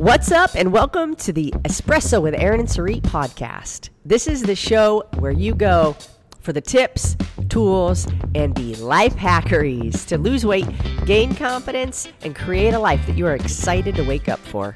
[0.00, 3.90] What's up, and welcome to the Espresso with Aaron and Sarit podcast.
[4.02, 5.94] This is the show where you go
[6.40, 7.18] for the tips,
[7.50, 10.64] tools, and the life hackeries to lose weight,
[11.04, 14.74] gain confidence, and create a life that you are excited to wake up for.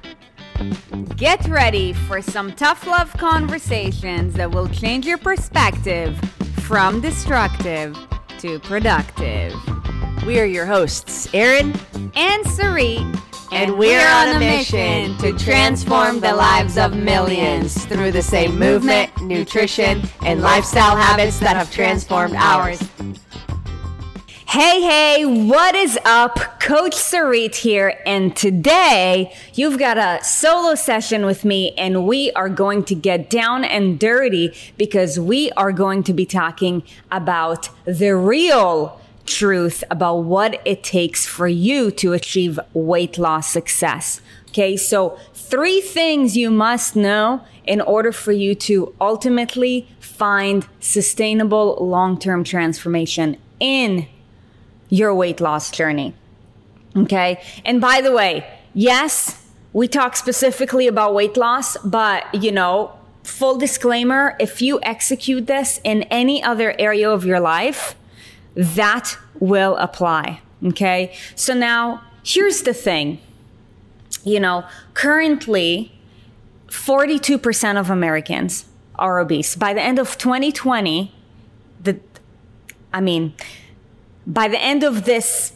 [1.17, 6.19] Get ready for some tough love conversations that will change your perspective
[6.65, 7.97] from destructive
[8.41, 9.55] to productive.
[10.27, 11.73] We are your hosts, Aaron
[12.15, 18.21] And Sarit, and we're on a mission to transform the lives of millions through the
[18.21, 22.83] same movement, nutrition, and lifestyle habits that have transformed ours.
[24.49, 26.61] Hey, hey, what is up?
[26.61, 32.49] Coach Sarit here, and today you've got a solo session with me, and we are
[32.49, 38.17] going to get down and dirty because we are going to be talking about the
[38.17, 44.21] real truth about what it takes for you to achieve weight loss success.
[44.49, 51.77] Okay, so three things you must know in order for you to ultimately find sustainable
[51.81, 54.07] long term transformation in
[54.89, 56.15] your weight loss journey.
[56.97, 62.97] Okay, and by the way, yes, we talk specifically about weight loss, but you know,
[63.25, 67.97] full disclaimer if you execute this in any other area of your life,
[68.55, 70.41] that will apply.
[70.65, 71.17] Okay.
[71.35, 73.19] So now here's the thing.
[74.25, 75.93] You know, currently
[76.69, 78.65] 42% of Americans
[78.97, 79.55] are obese.
[79.57, 81.13] By the end of 2020,
[81.83, 82.01] the
[82.93, 83.35] I mean,
[84.27, 85.53] by the end of this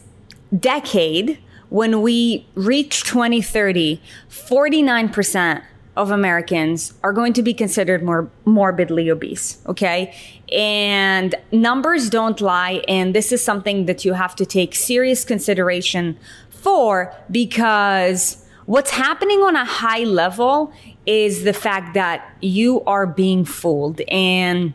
[0.57, 5.63] decade, when we reach 2030, 49%
[5.99, 9.61] of Americans are going to be considered more morbidly obese.
[9.67, 10.15] Okay.
[10.49, 12.81] And numbers don't lie.
[12.87, 16.17] And this is something that you have to take serious consideration
[16.49, 20.71] for because what's happening on a high level
[21.05, 23.99] is the fact that you are being fooled.
[24.09, 24.73] And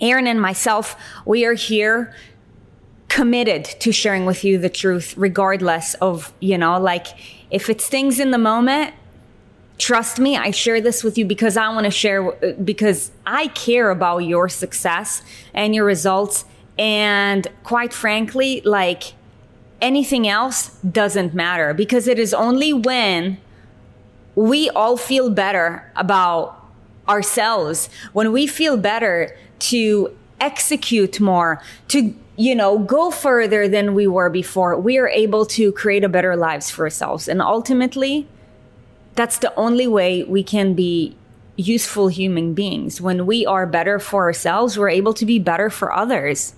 [0.00, 2.14] Aaron and myself, we are here
[3.08, 7.08] committed to sharing with you the truth, regardless of, you know, like
[7.50, 8.94] if it stings in the moment,
[9.80, 13.48] trust me, I share this with you because I want to share, uh, because I
[13.48, 15.22] care about your success
[15.54, 16.44] and your results.
[16.78, 19.14] And quite frankly, like
[19.80, 23.38] anything else doesn't matter because it is only when
[24.34, 26.56] we all feel better about
[27.08, 34.06] ourselves, when we feel better to execute more, to you know, go further than we
[34.06, 37.28] were before, we are able to create a better lives for ourselves.
[37.28, 38.26] And ultimately,
[39.14, 41.16] that's the only way we can be
[41.56, 43.00] useful human beings.
[43.00, 46.54] When we are better for ourselves, we're able to be better for others.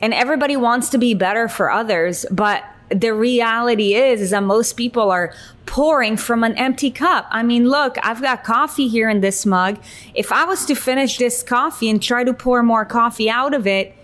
[0.00, 4.74] And everybody wants to be better for others, but the reality is, is that most
[4.74, 5.32] people are
[5.66, 7.26] pouring from an empty cup.
[7.30, 9.78] I mean, look, I've got coffee here in this mug.
[10.14, 13.66] If I was to finish this coffee and try to pour more coffee out of
[13.66, 13.94] it,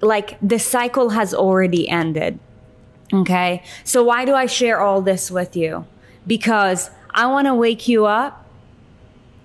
[0.00, 2.38] like the cycle has already ended.
[3.12, 3.62] Okay.
[3.84, 5.86] So why do I share all this with you?
[6.26, 8.46] Because I want to wake you up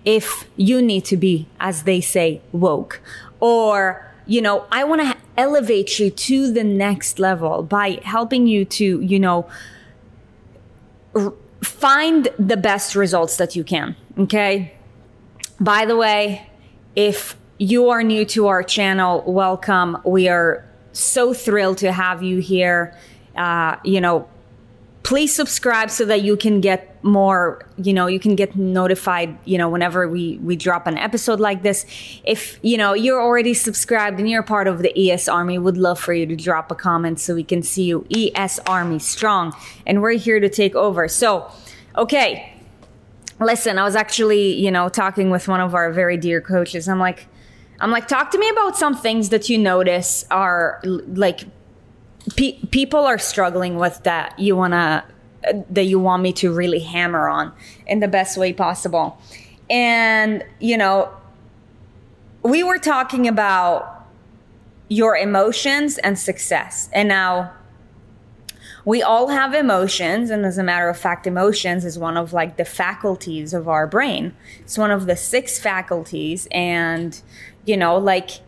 [0.05, 3.01] if you need to be, as they say, woke.
[3.39, 8.65] Or, you know, I want to elevate you to the next level by helping you
[8.65, 9.49] to, you know,
[11.13, 13.95] r- find the best results that you can.
[14.17, 14.73] Okay.
[15.59, 16.49] By the way,
[16.95, 19.97] if you are new to our channel, welcome.
[20.05, 20.63] We are
[20.93, 22.95] so thrilled to have you here.
[23.35, 24.27] Uh, you know,
[25.07, 29.57] please subscribe so that you can get more you know you can get notified you
[29.57, 31.85] know whenever we we drop an episode like this.
[32.25, 35.97] If you know you're already subscribed and you're part of the es army would love
[35.97, 39.55] for you to drop a comment so we can see you es army strong.
[39.85, 41.07] And we're here to take over.
[41.07, 41.49] So
[41.95, 42.53] okay.
[43.39, 46.89] Listen i was actually you know talking with one of our very dear coaches.
[46.89, 47.27] I'm like
[47.79, 51.45] i'm like talk to me about some things that you notice are like
[52.35, 55.03] pe- people are struggling with that you want to
[55.69, 57.53] that you want me to really hammer on
[57.85, 59.19] in the best way possible.
[59.69, 61.11] And you know
[62.43, 63.97] we were talking about
[64.89, 66.89] your emotions and success.
[66.93, 67.51] And now
[68.85, 72.55] we all have emotions and as a matter of fact emotions is one of like
[72.55, 74.33] the faculties of our brain.
[74.59, 77.21] It's one of the six faculties and
[77.65, 78.39] you know like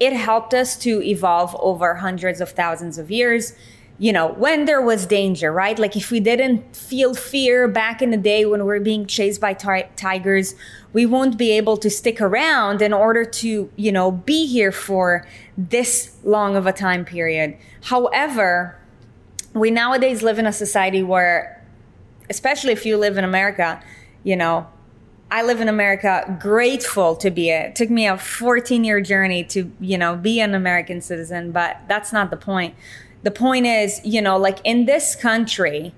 [0.00, 3.54] it helped us to evolve over hundreds of thousands of years
[3.98, 5.78] you know when there was danger right?
[5.78, 9.54] Like if we didn't feel fear back in the day when we're being chased by
[9.54, 10.54] ti- tigers
[10.92, 15.26] we won't be able to stick around in order to you know be here for
[15.56, 17.56] this long of a time period.
[17.82, 18.78] However
[19.52, 21.54] we nowadays live in a society where
[22.30, 23.82] especially if you live in America,
[24.22, 24.68] you know,
[25.30, 27.76] I live in America, grateful to be it.
[27.76, 32.12] took me a 14 year journey to, you know, be an American citizen, but that's
[32.12, 32.74] not the point.
[33.24, 35.94] The point is, you know, like in this country,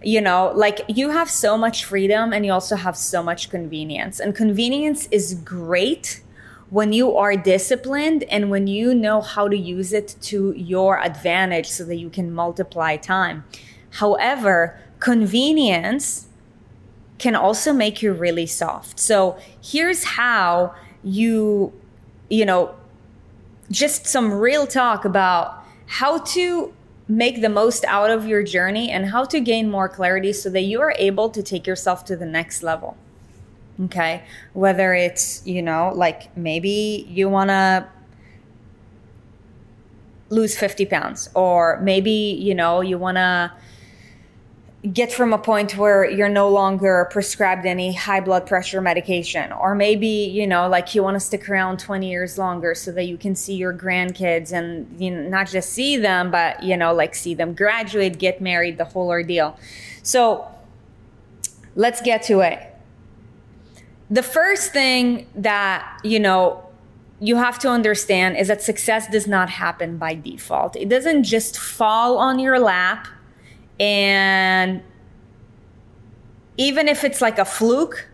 [0.00, 4.20] you know, like you have so much freedom and you also have so much convenience.
[4.20, 6.22] And convenience is great
[6.70, 11.68] when you are disciplined and when you know how to use it to your advantage
[11.68, 13.42] so that you can multiply time.
[13.92, 16.27] However, convenience
[17.18, 18.98] can also make you really soft.
[18.98, 21.72] So here's how you,
[22.30, 22.74] you know,
[23.70, 26.72] just some real talk about how to
[27.08, 30.62] make the most out of your journey and how to gain more clarity so that
[30.62, 32.96] you are able to take yourself to the next level.
[33.84, 34.22] Okay.
[34.52, 37.88] Whether it's, you know, like maybe you want to
[40.30, 43.50] lose 50 pounds, or maybe, you know, you want to
[44.92, 49.50] get from a point where you're no longer prescribed any high blood pressure medication.
[49.52, 53.04] Or maybe you know like you want to stick around 20 years longer so that
[53.04, 56.94] you can see your grandkids and you know not just see them but you know
[56.94, 59.58] like see them graduate get married the whole ordeal.
[60.04, 60.46] So
[61.74, 62.62] let's get to it.
[64.10, 66.64] The first thing that you know
[67.20, 70.76] you have to understand is that success does not happen by default.
[70.76, 73.08] It doesn't just fall on your lap
[73.80, 74.82] and
[76.56, 78.08] even if it's like a fluke,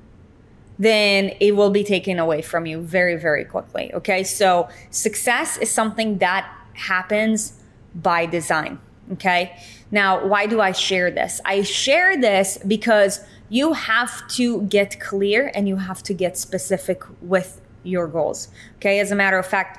[0.78, 3.92] then it will be taken away from you very, very quickly.
[3.94, 4.22] Okay.
[4.24, 7.54] So success is something that happens
[7.94, 8.78] by design.
[9.12, 9.56] Okay.
[9.90, 11.40] Now, why do I share this?
[11.44, 17.02] I share this because you have to get clear and you have to get specific
[17.22, 18.48] with your goals.
[18.76, 18.98] Okay.
[18.98, 19.78] As a matter of fact,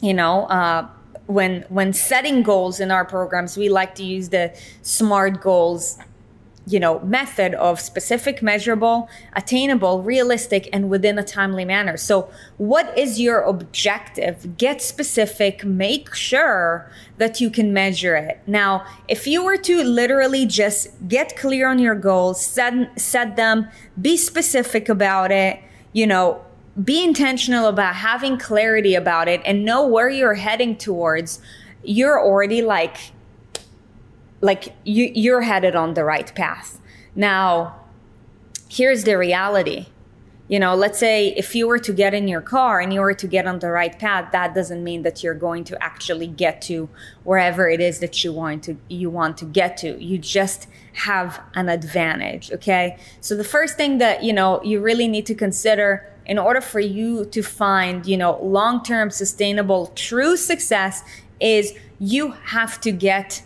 [0.00, 0.88] you know, uh,
[1.26, 5.98] when when setting goals in our programs, we like to use the SMART goals
[6.68, 11.96] you know method of specific measurable attainable realistic and within a timely manner.
[11.96, 14.58] So what is your objective?
[14.58, 18.40] Get specific make sure that you can measure it.
[18.46, 23.68] Now if you were to literally just get clear on your goals set, set them
[24.00, 25.60] be specific about it
[25.92, 26.44] you know
[26.82, 31.40] be intentional about having clarity about it and know where you're heading towards,
[31.82, 33.12] you're already like
[34.42, 36.80] like you you're headed on the right path.
[37.14, 37.80] Now,
[38.68, 39.86] here's the reality.
[40.48, 43.14] You know, let's say if you were to get in your car and you were
[43.14, 46.62] to get on the right path, that doesn't mean that you're going to actually get
[46.62, 46.88] to
[47.24, 50.00] wherever it is that you want to you want to get to.
[50.00, 52.96] You just have an advantage, okay?
[53.20, 56.80] So the first thing that, you know, you really need to consider in order for
[56.80, 61.02] you to find, you know, long-term sustainable true success
[61.40, 63.42] is you have to get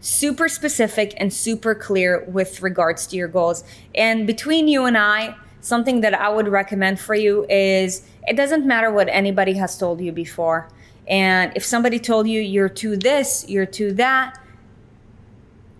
[0.00, 3.64] super specific and super clear with regards to your goals.
[3.94, 8.64] And between you and I, something that I would recommend for you is it doesn't
[8.64, 10.68] matter what anybody has told you before.
[11.08, 14.38] And if somebody told you you're to this, you're to that,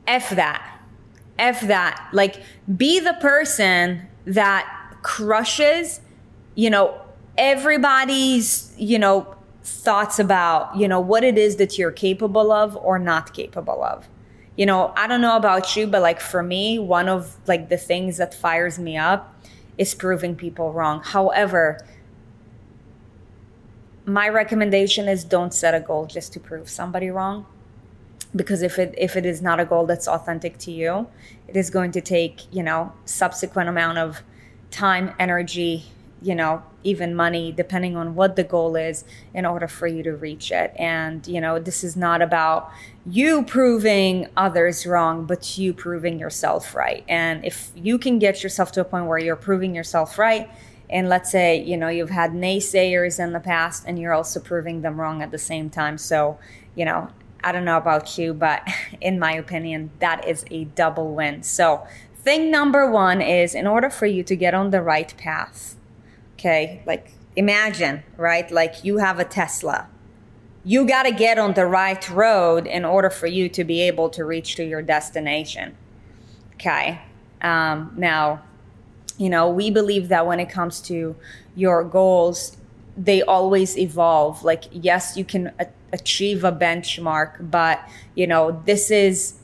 [0.07, 0.81] F that.
[1.39, 2.09] F that.
[2.13, 2.43] Like,
[2.77, 6.01] be the person that crushes
[6.57, 7.01] you know,
[7.39, 12.99] everybody's, you know, thoughts about, you know, what it is that you're capable of or
[12.99, 14.09] not capable of.
[14.57, 17.77] You know, I don't know about you, but like for me, one of like the
[17.77, 19.33] things that fires me up
[19.77, 21.03] is proving people wrong.
[21.05, 21.79] However,
[24.07, 27.45] my recommendation is don't set a goal just to prove somebody wrong
[28.35, 31.09] because if it if it is not a goal that's authentic to you
[31.49, 34.23] it is going to take you know subsequent amount of
[34.71, 35.87] time energy
[36.23, 39.05] you know even money depending on what the goal is
[39.35, 40.73] in order for you to reach it.
[40.77, 42.71] And you know this is not about
[43.05, 47.05] you proving others wrong but you proving yourself right.
[47.09, 50.49] And if you can get yourself to a point where you're proving yourself right
[50.89, 54.83] and let's say you know you've had naysayers in the past and you're also proving
[54.83, 55.99] them wrong at the same time.
[55.99, 56.39] So
[56.75, 57.09] you know
[57.45, 58.67] i don't know about you but
[59.01, 61.43] in my opinion that is a double win.
[61.43, 65.76] So thing number one is in order for you to get on the right path
[66.37, 68.51] Okay, like imagine, right?
[68.51, 69.89] Like you have a Tesla.
[70.65, 74.11] You got to get on the right road in order for you to be able
[74.11, 75.77] to reach to your destination.
[76.55, 77.01] Okay.
[77.41, 78.43] Um, now,
[79.17, 81.15] you know, we believe that when it comes to
[81.55, 82.57] your goals,
[82.97, 84.43] they always evolve.
[84.43, 89.35] Like, yes, you can a- achieve a benchmark, but, you know, this is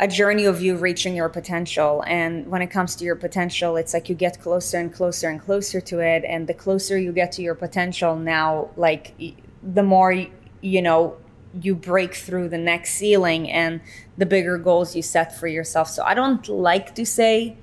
[0.00, 2.02] a journey of you reaching your potential.
[2.06, 5.40] And when it comes to your potential, it's like you get closer and closer and
[5.40, 6.24] closer to it.
[6.26, 9.14] And the closer you get to your potential now, like
[9.62, 10.26] the more,
[10.60, 11.16] you know,
[11.60, 13.80] you break through the next ceiling and
[14.18, 15.88] the bigger goals you set for yourself.
[15.88, 17.56] So I don't like to say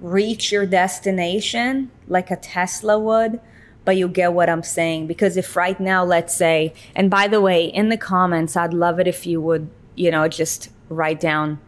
[0.00, 3.40] reach your destination like a Tesla would,
[3.84, 5.08] but you get what I'm saying.
[5.08, 9.00] Because if right now, let's say, and by the way, in the comments, I'd love
[9.00, 11.58] it if you would, you know, just write down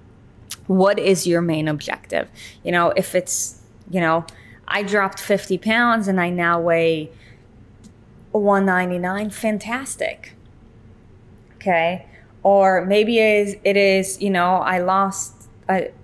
[0.66, 2.28] what is your main objective.
[2.62, 4.26] You know, if it's, you know,
[4.66, 7.10] I dropped 50 pounds and I now weigh
[8.32, 10.34] 199, fantastic.
[11.56, 12.06] Okay?
[12.42, 15.34] Or maybe it is, it is you know i lost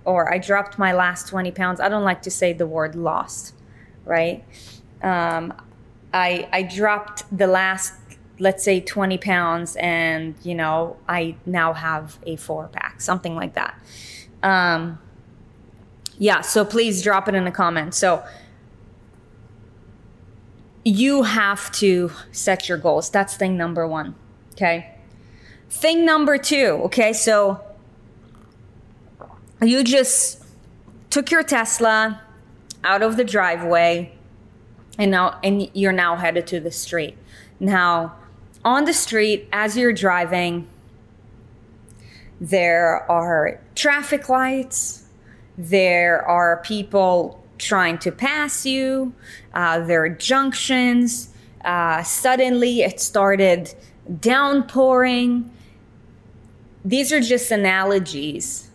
[0.03, 1.79] or i dropped my last 20 pounds.
[1.79, 3.55] I don't like to say the word lost
[4.05, 4.43] right?
[5.01, 5.53] Um,
[6.13, 7.93] i i dropped the last
[8.39, 13.53] let's say 20 pounds and you know i now have a four pack something like
[13.53, 13.79] that.
[14.43, 14.99] Um,
[16.17, 18.23] yeah so please drop it in the comments so
[20.87, 23.09] you have to set your goals.
[23.09, 24.15] That's thing number one
[24.55, 24.95] okay?
[25.69, 27.61] Thing number two, okay, so
[29.61, 30.43] you just
[31.09, 32.21] took your Tesla
[32.83, 34.13] out of the driveway
[34.97, 37.17] and now and you're now headed to the street.
[37.59, 38.15] Now,
[38.65, 40.67] on the street as you're driving,
[42.41, 45.05] there are traffic lights,
[45.57, 49.13] there are people trying to pass you,
[49.53, 51.29] uh, there are junctions.
[51.63, 53.73] Uh, suddenly, it started
[54.19, 55.49] downpouring.
[56.83, 58.69] These are just analogies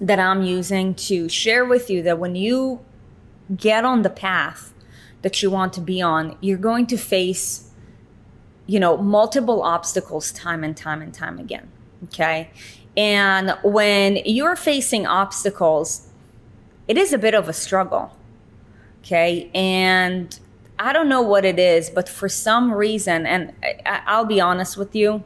[0.00, 2.80] that I'm using to share with you that when you
[3.56, 4.72] get on the path
[5.22, 7.67] that you want to be on, you're going to face,
[8.68, 11.68] you know, multiple obstacles time and time and time again.
[12.04, 12.50] Okay.
[12.96, 16.06] And when you're facing obstacles,
[16.86, 18.14] it is a bit of a struggle.
[19.00, 19.50] Okay.
[19.54, 20.38] And
[20.78, 23.52] I don't know what it is, but for some reason, and
[23.86, 25.24] I, will be honest with you,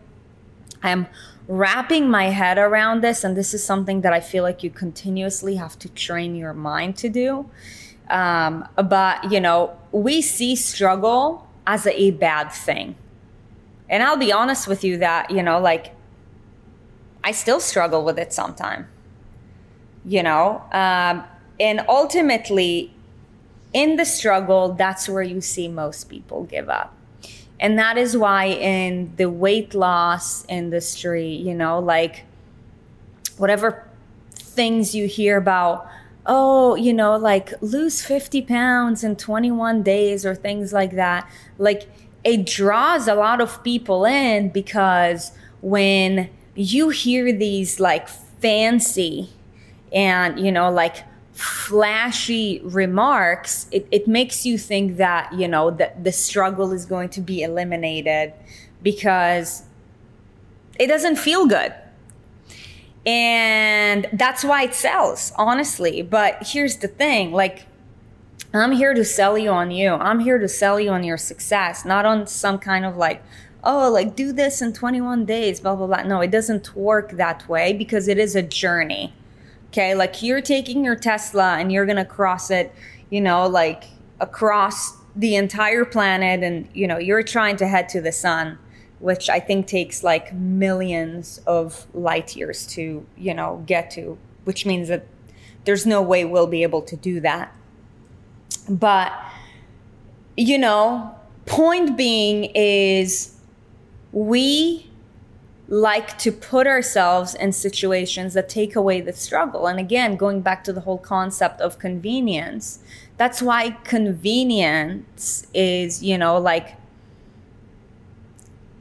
[0.83, 1.09] I'm
[1.49, 5.57] wrapping my head around this, and this is something that I feel like you continuously
[5.57, 7.51] have to train your mind to do.
[8.09, 12.95] Um, but, you know, we see struggle as a, a bad thing.
[13.93, 15.95] And I'll be honest with you that, you know, like,
[17.23, 18.87] I still struggle with it sometimes,
[20.05, 20.65] you know?
[20.73, 21.23] Um,
[21.61, 22.93] and ultimately,
[23.73, 26.97] in the struggle, that's where you see most people give up
[27.63, 32.25] and that is why in the weight loss industry you know like
[33.39, 33.89] whatever
[34.35, 35.89] things you hear about
[36.27, 41.89] oh you know like lose 50 pounds in 21 days or things like that like
[42.25, 49.31] it draws a lot of people in because when you hear these like fancy
[49.93, 56.05] and you know like flashy remarks, it, it makes you think that, you know, that
[56.05, 58.33] the struggle is going to be eliminated
[58.83, 59.65] because
[60.79, 61.75] it doesn't feel good.
[63.05, 66.03] And that's why it sells, honestly.
[66.03, 67.67] But here's the thing like,
[68.55, 69.95] I'm here to sell you on you.
[69.95, 73.23] I'm here to sell you on your success, not on some kind of like,
[73.65, 76.03] oh, like do this in 21 days, blah, blah, blah.
[76.03, 79.15] No, it doesn't work that way because it is a journey
[79.73, 82.75] Okay, like you're taking your Tesla and you're gonna cross it,
[83.09, 83.85] you know, like
[84.21, 88.59] across the entire planet, and you know, you're trying to head to the sun,
[88.99, 94.67] which I think takes like millions of light years to, you know, get to, which
[94.67, 95.07] means that
[95.65, 97.57] there's no way we'll be able to do that.
[98.69, 99.13] But,
[100.37, 101.15] you know,
[101.47, 103.35] point being is
[104.13, 104.89] we
[105.69, 109.67] like to put ourselves in situations that take away the struggle.
[109.67, 112.81] And again, going back to the whole concept of convenience,
[113.17, 116.77] that's why convenience is, you know, like,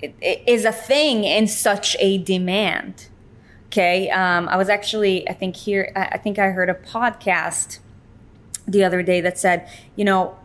[0.01, 3.07] it, is a thing in such a demand.
[3.67, 4.09] Okay.
[4.09, 7.79] Um, I was actually, I think here, I think I heard a podcast
[8.67, 10.37] the other day that said, you know,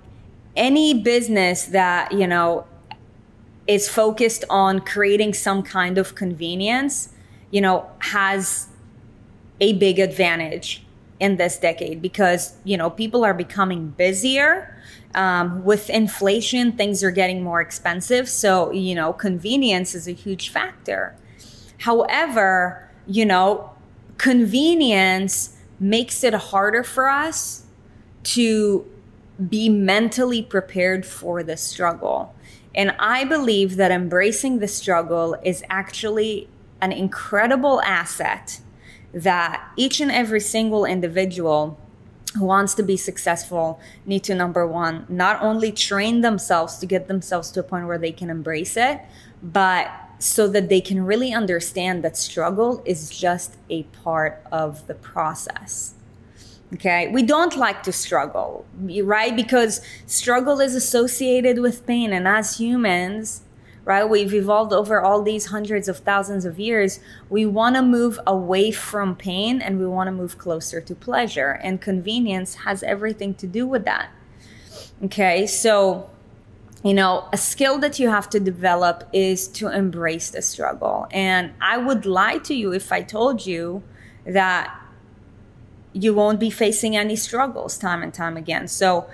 [0.57, 2.67] any business that, you know,
[3.67, 7.13] is focused on creating some kind of convenience,
[7.51, 8.69] you know, has
[9.61, 10.85] a big advantage
[11.19, 14.73] in this decade because, you know, people are becoming busier.
[15.15, 18.29] Um, with inflation, things are getting more expensive.
[18.29, 21.17] So, you know, convenience is a huge factor.
[21.79, 23.71] However, you know,
[24.19, 27.66] convenience makes it harder for us
[28.27, 28.87] to
[29.49, 32.35] be mentally prepared for the struggle.
[32.75, 36.49] And I believe that embracing the struggle is actually
[36.81, 38.61] an incredible asset
[39.13, 41.79] that each and every single individual
[42.35, 47.09] who wants to be successful need to number one not only train themselves to get
[47.09, 49.01] themselves to a point where they can embrace it
[49.43, 54.95] but so that they can really understand that struggle is just a part of the
[54.95, 55.96] process.
[56.75, 58.67] Okay, we don't like to struggle,
[59.05, 59.37] right?
[59.37, 63.43] Because struggle is associated with pain, and as humans,
[63.85, 66.99] right, we've evolved over all these hundreds of thousands of years.
[67.31, 71.61] We want to move away from pain and we want to move closer to pleasure,
[71.63, 74.11] and convenience has everything to do with that.
[75.05, 76.11] Okay, so
[76.83, 81.07] you know, a skill that you have to develop is to embrace the struggle.
[81.11, 83.83] And I would lie to you if I told you
[84.25, 84.73] that
[85.97, 88.69] you won't be facing any struggles time and time again.
[88.69, 89.09] So,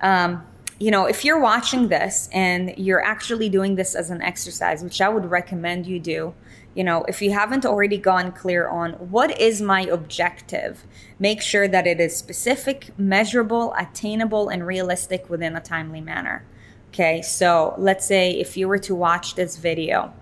[0.00, 0.44] um,
[0.78, 5.00] you know, if you're watching this and you're actually doing this as an exercise, which
[5.00, 6.34] I would recommend you do,
[6.74, 10.84] you know, if you haven't already gone clear on what is my objective,
[11.18, 16.44] make sure that it is specific, measurable, attainable, and realistic within a timely manner.
[16.88, 20.14] Okay, so let's say if you were to watch this video,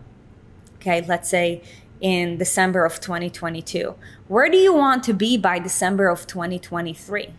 [0.77, 1.63] okay, let's say
[2.01, 3.95] in December of 2022,
[4.29, 7.35] where do you want to be by December of 2023?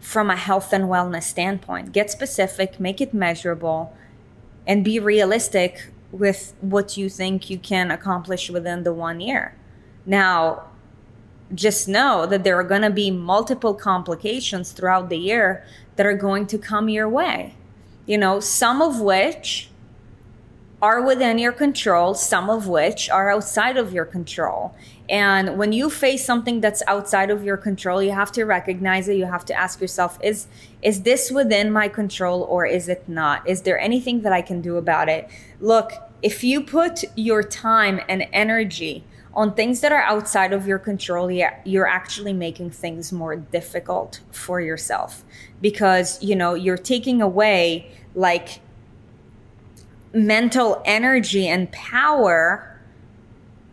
[0.00, 3.94] From a health and wellness standpoint, get specific, make it measurable,
[4.66, 9.54] and be realistic with what you think you can accomplish within the one year.
[10.06, 10.64] Now,
[11.54, 15.64] just know that there are going to be multiple complications throughout the year
[15.96, 17.54] that are going to come your way
[18.08, 19.68] you know, some of which
[20.80, 24.74] are within your control, some of which are outside of your control.
[25.08, 29.16] And when you face something that's outside of your control, you have to recognize it.
[29.16, 30.46] You have to ask yourself, is
[30.82, 33.48] is this within my control or is it not?
[33.48, 35.28] Is there anything that I can do about it?
[35.60, 35.92] Look,
[36.22, 39.04] if you put your time and energy
[39.34, 44.60] on things that are outside of your control, you're actually making things more difficult for
[44.60, 45.24] yourself
[45.60, 48.60] because, you know, you're taking away like
[50.12, 52.78] mental energy and power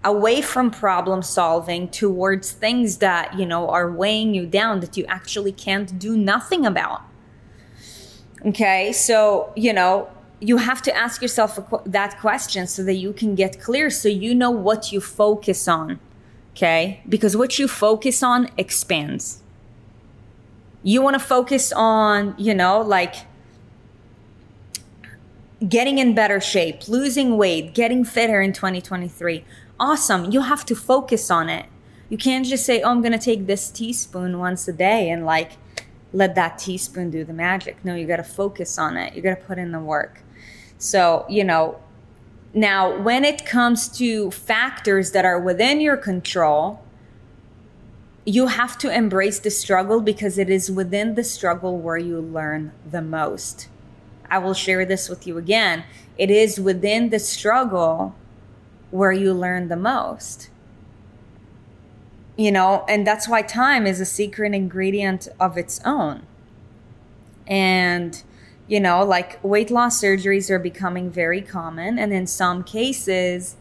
[0.04, 5.06] away from problem solving towards things that, you know, are weighing you down that you
[5.06, 7.01] actually can't do nothing about.
[8.46, 8.92] Okay?
[8.92, 10.07] So, you know,
[10.40, 14.36] you have to ask yourself that question so that you can get clear so you
[14.36, 16.00] know what you focus on
[16.51, 19.42] okay because what you focus on expands
[20.83, 23.16] you want to focus on you know like
[25.70, 29.44] getting in better shape losing weight getting fitter in 2023
[29.79, 30.31] awesome.
[30.31, 31.65] You have to focus on it.
[32.09, 35.25] You can't just say oh i'm going to take this teaspoon once a day and
[35.25, 35.53] like
[36.13, 37.83] let that teaspoon do the magic.
[37.83, 39.15] No you got to focus on it.
[39.15, 40.22] You got to put in the work.
[40.77, 41.79] So, you know,
[42.53, 46.81] now when it comes to factors that are within your control,
[48.25, 52.72] you have to embrace the struggle because it is within the struggle where you learn
[52.89, 53.68] the most.
[54.29, 55.83] I will share this with you again.
[56.18, 58.16] It is within the struggle
[58.92, 60.50] where you learn the most.
[62.38, 66.24] You know, and that's why time is a secret ingredient of its own.
[67.48, 68.22] And
[68.68, 72.00] you know, like weight loss surgeries are becoming very common.
[72.00, 73.57] And in some cases,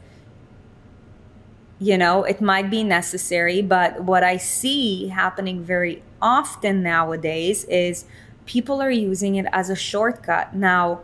[1.78, 3.60] you know, it might be necessary.
[3.60, 8.06] But what I see happening very often nowadays is
[8.46, 10.54] people are using it as a shortcut.
[10.54, 11.00] Now,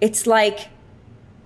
[0.00, 0.68] it's like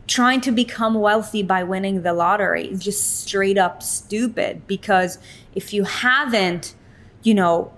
[0.06, 2.66] trying to become wealthy by winning the lottery.
[2.66, 5.18] It's just straight up stupid because
[5.54, 6.74] if you haven't,
[7.22, 7.72] you know,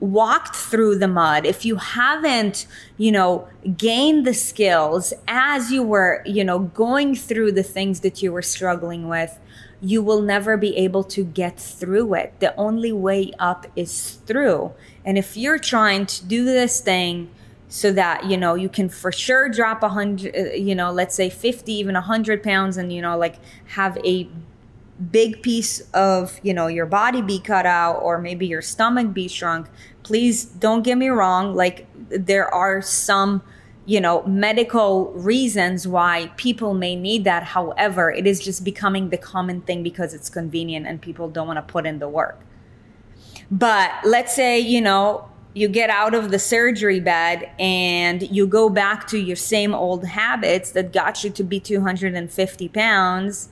[0.00, 2.66] walked through the mud, if you haven't,
[2.96, 8.22] you know, gained the skills as you were, you know, going through the things that
[8.22, 9.38] you were struggling with,
[9.82, 12.32] you will never be able to get through it.
[12.40, 14.72] The only way up is through.
[15.04, 17.30] And if you're trying to do this thing
[17.68, 21.14] so that, you know, you can for sure drop a hundred, uh, you know, let's
[21.14, 23.36] say 50, even a hundred pounds and, you know, like
[23.68, 24.28] have a
[25.10, 29.26] big piece of you know your body be cut out or maybe your stomach be
[29.26, 29.66] shrunk
[30.02, 33.40] please don't get me wrong like there are some
[33.86, 37.42] you know medical reasons why people may need that.
[37.42, 41.56] However it is just becoming the common thing because it's convenient and people don't want
[41.56, 42.38] to put in the work
[43.50, 48.68] but let's say you know you get out of the surgery bed and you go
[48.68, 53.48] back to your same old habits that got you to be 250 pounds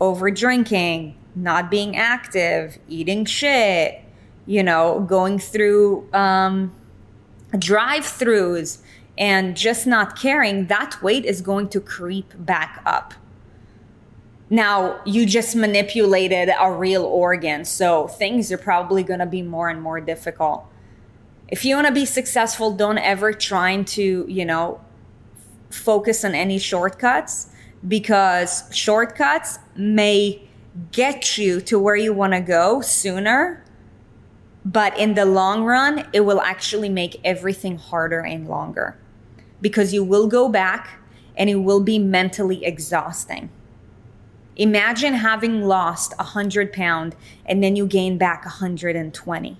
[0.00, 4.02] over drinking, not being active, eating shit,
[4.46, 6.72] you know, going through um,
[7.58, 8.78] drive throughs
[9.16, 13.14] and just not caring, that weight is going to creep back up.
[14.52, 19.68] Now, you just manipulated a real organ, so things are probably going to be more
[19.68, 20.66] and more difficult.
[21.46, 24.80] If you want to be successful, don't ever try to, you know,
[25.70, 27.48] focus on any shortcuts
[27.86, 30.42] because shortcuts may
[30.92, 33.64] get you to where you want to go sooner
[34.64, 38.98] but in the long run it will actually make everything harder and longer
[39.60, 41.00] because you will go back
[41.36, 43.48] and it will be mentally exhausting
[44.60, 49.56] imagine having lost 100 pound and then you gain back 120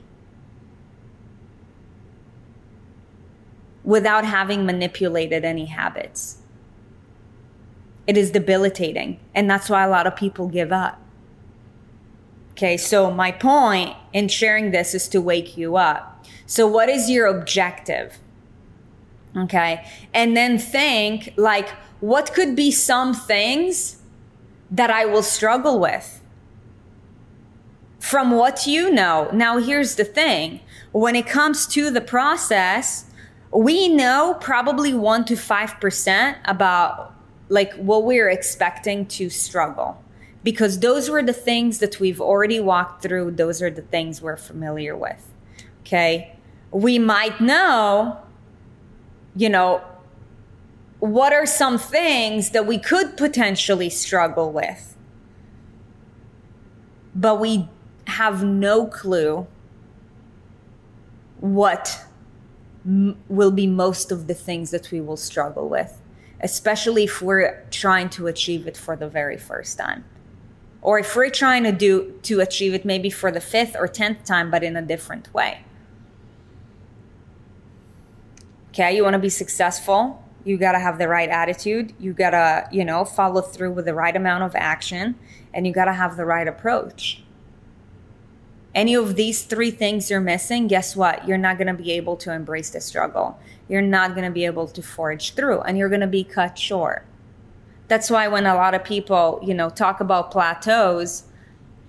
[3.82, 6.40] without having manipulated any habits
[8.10, 9.20] it is debilitating.
[9.36, 11.00] And that's why a lot of people give up.
[12.54, 16.26] Okay, so my point in sharing this is to wake you up.
[16.44, 18.18] So, what is your objective?
[19.36, 21.68] Okay, and then think like,
[22.00, 23.98] what could be some things
[24.70, 26.20] that I will struggle with?
[27.98, 29.28] From what you know.
[29.32, 30.60] Now, here's the thing
[30.92, 33.06] when it comes to the process,
[33.52, 37.14] we know probably 1% to 5% about
[37.48, 40.02] like what we're expecting to struggle
[40.42, 44.36] because those were the things that we've already walked through those are the things we're
[44.36, 45.26] familiar with
[45.80, 46.36] okay
[46.70, 48.16] we might know
[49.34, 49.82] you know
[51.00, 54.96] what are some things that we could potentially struggle with?
[57.14, 57.68] But we
[58.06, 59.46] have no clue
[61.40, 62.04] what
[62.84, 66.00] m- will be most of the things that we will struggle with
[66.40, 70.04] especially if we're trying to achieve it for the very first time.
[70.82, 74.24] Or if we're trying to do to achieve it maybe for the fifth or tenth
[74.24, 75.62] time but in a different way.
[78.70, 82.30] Okay you want to be successful you got to have the right attitude you got
[82.30, 85.14] to you know follow through with the right amount of action
[85.52, 87.22] and you got to have the right approach
[88.74, 91.26] any of these three things you're missing, guess what?
[91.26, 93.38] You're not going to be able to embrace the struggle.
[93.68, 96.58] You're not going to be able to forge through and you're going to be cut
[96.58, 97.04] short.
[97.88, 101.24] That's why when a lot of people, you know, talk about plateaus,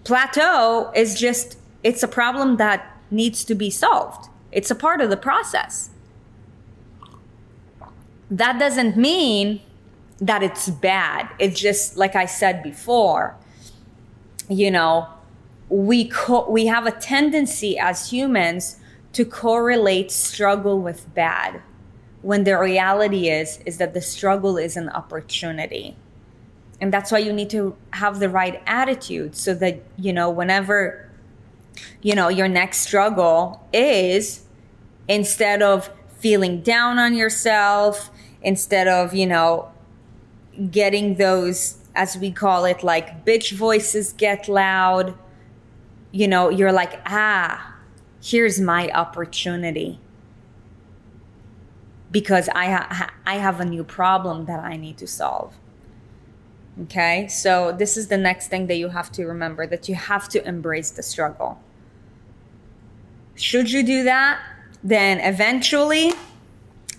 [0.04, 4.30] plateau is just it's a problem that needs to be solved.
[4.52, 5.92] It's a part of the process.
[8.32, 9.62] That doesn't mean
[10.20, 11.30] that it's bad.
[11.38, 13.36] It's just like I said before,
[14.50, 15.08] you know,
[15.70, 18.78] we co- we have a tendency as humans
[19.14, 21.62] to correlate struggle with bad
[22.22, 25.96] when the reality is is that the struggle is an opportunity
[26.80, 31.10] and that's why you need to have the right attitude so that you know whenever
[32.02, 34.46] you know your next struggle is
[35.08, 35.90] instead of
[36.22, 38.10] feeling down on yourself
[38.42, 39.72] instead of you know
[40.70, 45.14] getting those as we call it like bitch voices get loud
[46.12, 47.76] you know, you're like, ah,
[48.22, 50.00] here's my opportunity.
[52.12, 55.56] Because I, ha- I have a new problem that I need to solve.
[56.84, 60.28] Okay, so this is the next thing that you have to remember that you have
[60.30, 61.62] to embrace the struggle.
[63.36, 64.40] Should you do that,
[64.84, 66.14] then eventually,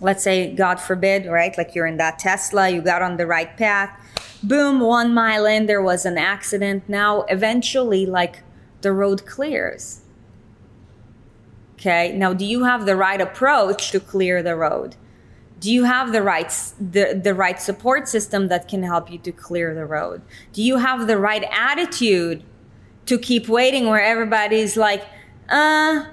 [0.00, 1.56] let's say, God forbid, right?
[1.56, 3.90] Like you're in that Tesla, you got on the right path,
[4.42, 6.84] boom, one mile in, there was an accident.
[6.88, 8.42] Now, eventually, like
[8.80, 10.00] the road clears.
[11.74, 14.94] Okay, now do you have the right approach to clear the road?
[15.58, 19.32] Do you have the right the, the right support system that can help you to
[19.32, 20.22] clear the road?
[20.52, 22.44] Do you have the right attitude
[23.06, 25.04] to keep waiting where everybody's like,
[25.48, 26.04] uh,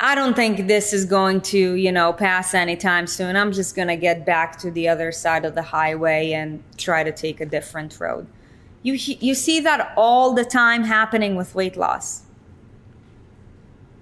[0.00, 3.34] I don't think this is going to, you know, pass anytime soon.
[3.34, 7.02] I'm just going to get back to the other side of the highway and try
[7.02, 8.28] to take a different road.
[8.82, 12.22] You, you see that all the time happening with weight loss.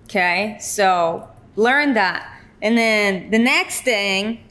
[0.05, 2.31] Okay, so learn that.
[2.61, 4.45] And then the next thing,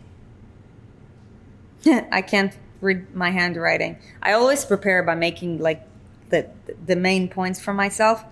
[2.12, 3.97] I can't read my handwriting.
[4.21, 5.88] I always prepare by making like
[6.29, 6.49] the
[6.86, 8.25] the main points for myself.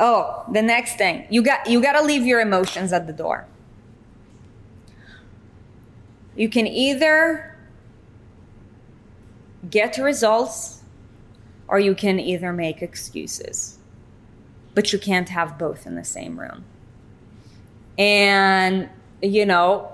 [0.00, 1.26] Oh, the next thing.
[1.28, 3.46] You got you got to leave your emotions at the door.
[6.34, 7.54] You can either
[9.68, 10.82] get results
[11.68, 13.78] or you can either make excuses.
[14.74, 16.64] But you can't have both in the same room.
[17.98, 18.88] And,
[19.20, 19.92] you know,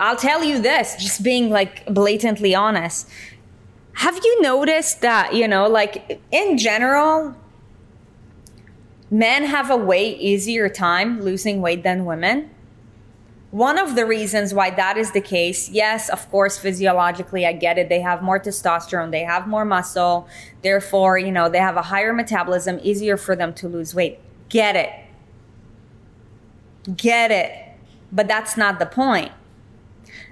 [0.00, 3.08] I'll tell you this, just being like blatantly honest.
[3.94, 7.36] Have you noticed that, you know, like in general,
[9.10, 12.50] men have a way easier time losing weight than women?
[13.50, 17.78] One of the reasons why that is the case, yes, of course, physiologically, I get
[17.78, 17.88] it.
[17.88, 20.28] They have more testosterone, they have more muscle.
[20.62, 24.20] Therefore, you know, they have a higher metabolism, easier for them to lose weight.
[24.48, 24.90] Get it.
[26.96, 27.52] Get it.
[28.12, 29.32] But that's not the point.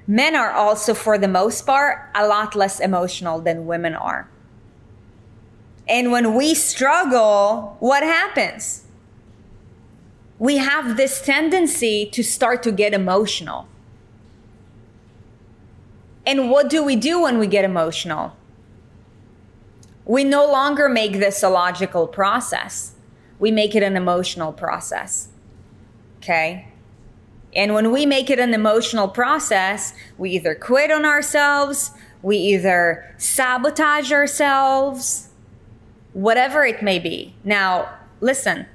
[0.09, 4.29] men are also, for the most part, a lot less emotional than women are.
[5.89, 8.85] And when we struggle, what happens?
[10.39, 13.67] We have this tendency to start to get emotional.
[16.27, 18.37] And what do we do when we get emotional?
[20.05, 22.93] We no longer make this a logical process,
[23.39, 25.29] we make it an emotional process.
[26.19, 26.69] Okay?
[27.55, 33.15] And when we make it an emotional process, we either quit on ourselves, we either
[33.17, 35.28] sabotage ourselves,
[36.13, 37.35] whatever it may be.
[37.45, 37.89] Now,
[38.21, 38.67] listen,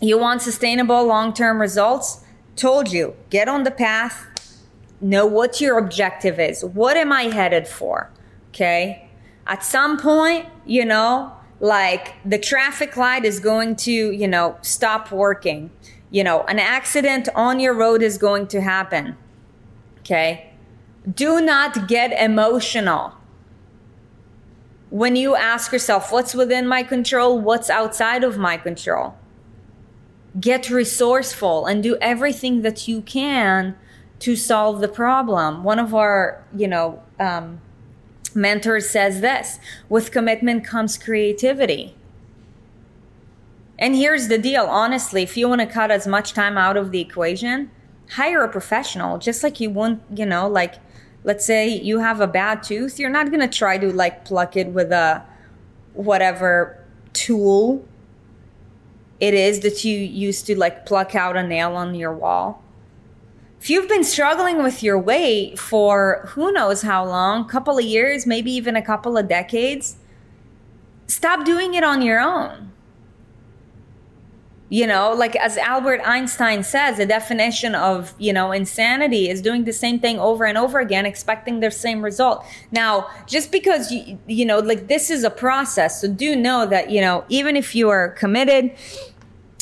[0.00, 2.24] you want sustainable long term results?
[2.56, 4.26] Told you, get on the path,
[5.00, 6.64] know what your objective is.
[6.64, 8.10] What am I headed for?
[8.50, 9.08] Okay.
[9.46, 15.10] At some point, you know, like the traffic light is going to, you know, stop
[15.10, 15.70] working.
[16.10, 19.16] You know, an accident on your road is going to happen.
[20.00, 20.52] Okay.
[21.12, 23.14] Do not get emotional
[24.90, 27.38] when you ask yourself, what's within my control?
[27.38, 29.14] What's outside of my control?
[30.38, 33.76] Get resourceful and do everything that you can
[34.20, 35.62] to solve the problem.
[35.62, 37.60] One of our, you know, um,
[38.34, 41.94] mentors says this with commitment comes creativity.
[43.78, 46.90] And here's the deal honestly, if you want to cut as much time out of
[46.90, 47.70] the equation,
[48.12, 50.76] hire a professional, just like you want, you know, like
[51.24, 54.56] let's say you have a bad tooth, you're not going to try to like pluck
[54.56, 55.22] it with a
[55.94, 57.86] whatever tool
[59.20, 62.62] it is that you used to like pluck out a nail on your wall.
[63.60, 68.24] If you've been struggling with your weight for who knows how long, couple of years,
[68.24, 69.96] maybe even a couple of decades,
[71.08, 72.70] stop doing it on your own.
[74.70, 79.64] You know, like as Albert Einstein says, the definition of, you know, insanity is doing
[79.64, 82.44] the same thing over and over again, expecting the same result.
[82.70, 86.02] Now, just because you, you know, like this is a process.
[86.02, 88.72] So do know that, you know, even if you are committed,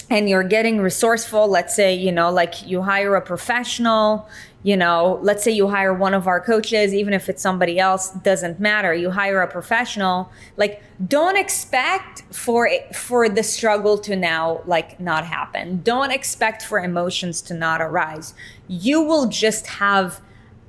[0.08, 4.28] and you're getting resourceful let's say you know like you hire a professional
[4.66, 8.10] you know let's say you hire one of our coaches even if it's somebody else
[8.10, 8.92] doesn't matter.
[8.92, 10.28] You hire a professional.
[10.56, 15.82] Like don't expect for it, for the struggle to now like not happen.
[15.84, 18.34] Don't expect for emotions to not arise.
[18.66, 20.20] You will just have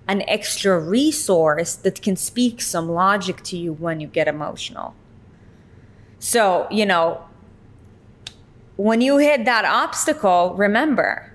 [0.08, 4.94] an extra resource that can speak some logic to you when you get emotional.
[6.20, 7.26] So you know
[8.76, 11.27] when you hit that obstacle remember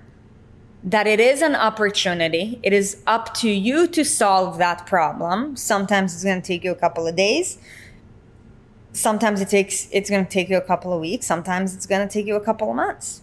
[0.83, 2.59] that it is an opportunity.
[2.61, 5.55] It is up to you to solve that problem.
[5.55, 7.57] Sometimes it's going to take you a couple of days.
[8.91, 11.25] Sometimes it takes it's going to take you a couple of weeks.
[11.25, 13.21] Sometimes it's going to take you a couple of months.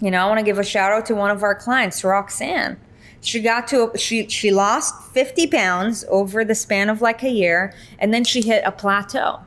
[0.00, 2.78] You know, I want to give a shout out to one of our clients, Roxanne.
[3.20, 7.74] She got to she she lost 50 pounds over the span of like a year
[7.98, 9.40] and then she hit a plateau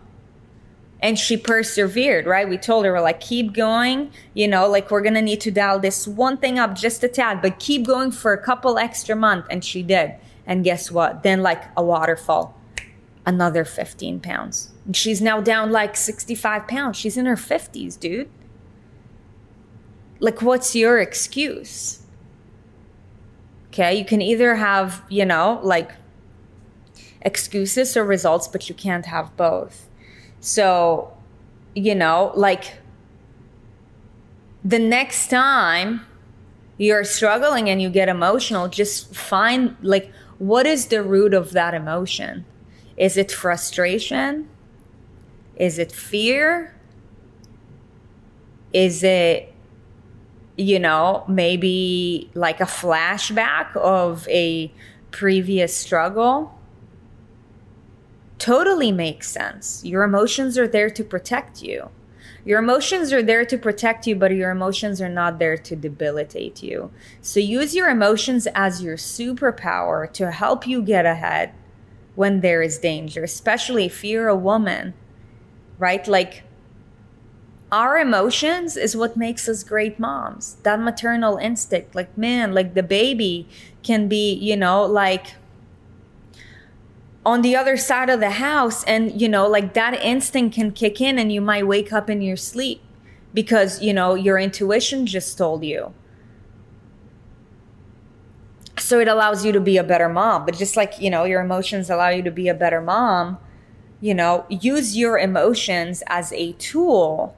[1.01, 2.47] and she persevered right?
[2.47, 4.11] We told her we're like keep going.
[4.33, 7.41] You know like we're gonna need to dial this one thing up just a tad
[7.41, 9.47] but keep going for a couple extra months.
[9.49, 10.15] And she did.
[10.45, 11.23] And guess what?
[11.23, 12.55] Then like a waterfall.
[13.25, 14.71] Another 15 pounds.
[14.85, 16.97] And she's now down like 65 pounds.
[16.97, 18.29] She's in her 50s dude.
[20.19, 22.01] Like what's your excuse?
[23.69, 25.91] Okay you can either have you know like
[27.21, 29.88] excuses or results but you can't have both
[30.41, 31.13] so,
[31.75, 32.75] you know, like
[34.63, 36.05] the next time
[36.77, 41.73] you're struggling and you get emotional, just find like what is the root of that
[41.73, 42.45] emotion?
[42.95, 44.49] Is it frustration?
[45.55, 46.73] Is it fear?
[48.71, 49.53] Is it,
[50.57, 54.71] you know, maybe like a flashback of a
[55.11, 56.58] previous struggle?
[58.39, 59.83] Totally makes sense.
[59.85, 61.89] Your emotions are there to protect you.
[62.45, 66.63] Your emotions are there to protect you, but your emotions are not there to debilitate
[66.63, 66.89] you.
[67.21, 71.53] So use your emotions as your superpower to help you get ahead
[72.15, 74.93] when there is danger, especially if you're a woman,
[75.77, 76.07] right?
[76.07, 76.43] Like,
[77.71, 80.55] our emotions is what makes us great moms.
[80.63, 83.47] That maternal instinct, like, man, like the baby
[83.83, 85.35] can be, you know, like
[87.29, 90.99] on the other side of the house and you know like that instinct can kick
[90.99, 92.81] in and you might wake up in your sleep
[93.35, 95.93] because you know your intuition just told you.
[98.79, 101.41] So it allows you to be a better mom but just like you know your
[101.41, 103.37] emotions allow you to be a better mom
[104.01, 107.35] you know use your emotions as a tool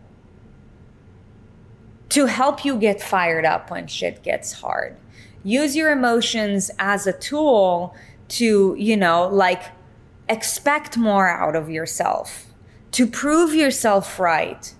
[2.07, 4.95] to help you get fired up when shit gets hard.
[5.43, 7.93] Use your emotions as a tool
[8.27, 9.63] to, you know, like
[10.31, 12.47] expect more out of yourself,
[12.91, 14.73] to prove yourself right,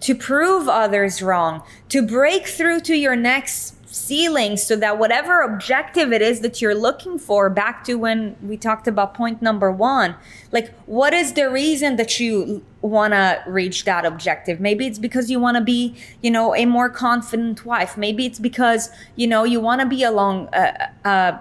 [0.00, 6.12] to prove others wrong, to break through to your next ceiling so that whatever objective
[6.12, 10.14] it is that you're looking for, back to when we talked about point number one,
[10.52, 14.60] like what is the reason that you want to reach that objective?
[14.60, 17.96] Maybe it's because you want to be, you know, a more confident wife.
[17.96, 21.40] Maybe it's because, you know, you want to be along a, a,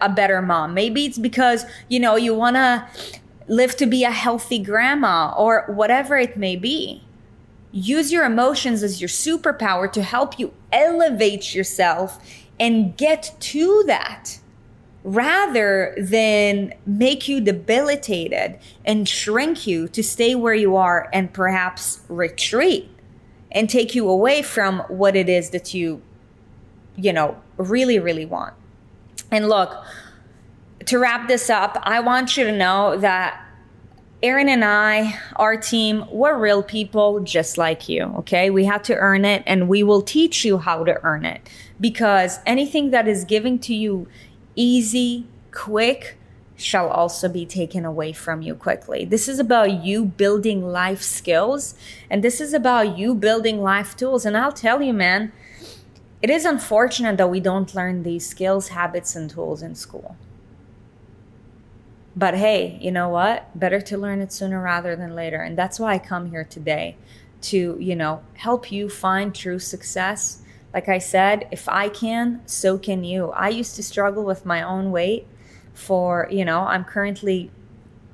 [0.00, 0.74] a better mom.
[0.74, 2.86] Maybe it's because, you know, you want to
[3.48, 7.02] live to be a healthy grandma or whatever it may be
[7.76, 12.18] use your emotions as your superpower to help you elevate yourself
[12.58, 14.38] and get to that
[15.04, 22.00] rather than make you debilitated and shrink you to stay where you are and perhaps
[22.08, 22.88] retreat
[23.52, 26.00] and take you away from what it is that you
[26.96, 28.54] you know really really want
[29.30, 29.84] and look
[30.84, 33.42] to wrap this up i want you to know that
[34.22, 38.48] Erin and I, our team, we're real people just like you, okay?
[38.48, 42.40] We had to earn it and we will teach you how to earn it because
[42.46, 44.08] anything that is given to you
[44.54, 46.16] easy, quick,
[46.56, 49.04] shall also be taken away from you quickly.
[49.04, 51.74] This is about you building life skills
[52.08, 54.24] and this is about you building life tools.
[54.24, 55.32] And I'll tell you, man,
[56.26, 60.16] it is unfortunate that we don't learn these skills, habits, and tools in school.
[62.16, 63.56] But hey, you know what?
[63.56, 65.36] Better to learn it sooner rather than later.
[65.36, 66.96] And that's why I come here today
[67.42, 70.42] to, you know, help you find true success.
[70.74, 73.30] Like I said, if I can, so can you.
[73.30, 75.28] I used to struggle with my own weight
[75.74, 77.52] for, you know, I'm currently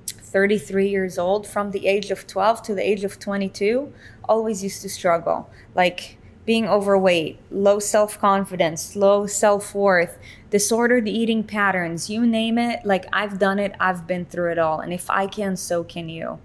[0.07, 3.91] 33 years old from the age of 12 to the age of 22
[4.29, 10.19] always used to struggle like being overweight, low self confidence, low self worth,
[10.51, 12.85] disordered eating patterns, you name it.
[12.85, 14.81] Like I've done it, I've been through it all.
[14.81, 16.41] And if I can, so can you.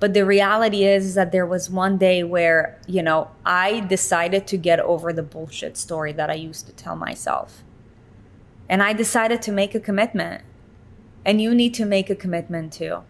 [0.00, 4.46] But the reality is, is that there was one day where, you know, I decided
[4.48, 7.64] to get over the bullshit story that I used to tell myself.
[8.68, 10.44] And I decided to make a commitment.
[11.24, 13.02] And you need to make a commitment too.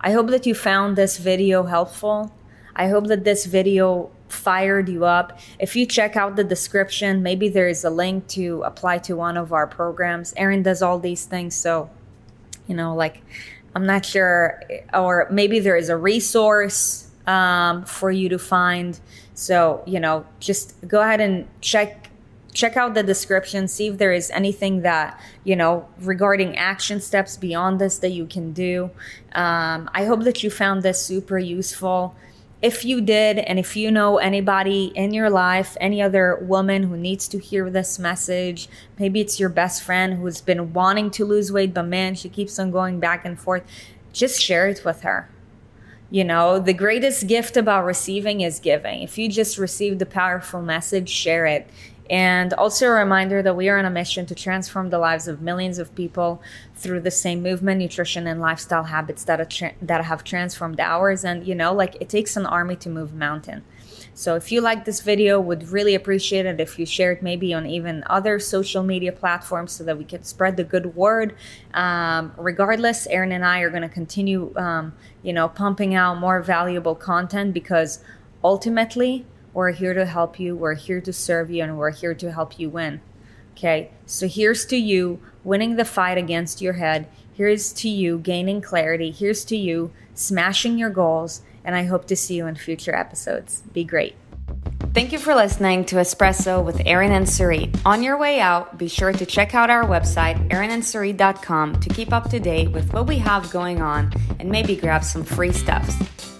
[0.00, 2.34] I hope that you found this video helpful.
[2.74, 5.38] I hope that this video fired you up.
[5.58, 9.36] If you check out the description, maybe there is a link to apply to one
[9.36, 10.34] of our programs.
[10.36, 11.54] Erin does all these things.
[11.54, 11.90] So,
[12.66, 13.22] you know, like,
[13.74, 18.98] I'm not sure, or maybe there is a resource um, for you to find.
[19.34, 22.10] So, you know, just go ahead and check
[22.52, 27.36] check out the description see if there is anything that you know regarding action steps
[27.36, 28.84] beyond this that you can do
[29.32, 32.14] um, i hope that you found this super useful
[32.64, 36.96] if you did, and if you know anybody in your life, any other woman who
[36.96, 41.52] needs to hear this message, maybe it's your best friend who's been wanting to lose
[41.52, 43.64] weight, but man, she keeps on going back and forth,
[44.14, 45.28] just share it with her.
[46.10, 49.02] You know, the greatest gift about receiving is giving.
[49.02, 51.68] If you just received a powerful message, share it.
[52.10, 55.40] And also a reminder that we are on a mission to transform the lives of
[55.40, 56.42] millions of people
[56.74, 61.24] through the same movement, nutrition, and lifestyle habits that, tra- that have transformed ours.
[61.24, 63.64] And, you know, like it takes an army to move a mountain.
[64.16, 67.52] So if you like this video, would really appreciate it if you share it maybe
[67.52, 71.34] on even other social media platforms so that we can spread the good word.
[71.72, 76.42] Um, regardless, Erin and I are going to continue, um, you know, pumping out more
[76.42, 78.04] valuable content because
[78.44, 82.32] ultimately we're here to help you, we're here to serve you, and we're here to
[82.32, 83.00] help you win.
[83.52, 87.06] Okay, so here's to you winning the fight against your head.
[87.32, 89.10] Here's to you gaining clarity.
[89.10, 91.42] Here's to you smashing your goals.
[91.64, 93.62] And I hope to see you in future episodes.
[93.72, 94.16] Be great.
[94.92, 97.80] Thank you for listening to Espresso with Erin and Sarit.
[97.84, 102.30] On your way out, be sure to check out our website, erinandsarit.com, to keep up
[102.30, 106.33] to date with what we have going on and maybe grab some free stuffs.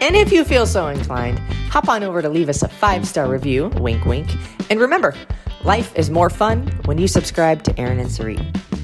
[0.00, 3.28] And if you feel so inclined, hop on over to leave us a five star
[3.28, 4.30] review, wink, wink.
[4.70, 5.14] And remember,
[5.62, 8.79] life is more fun when you subscribe to Erin and Sarit.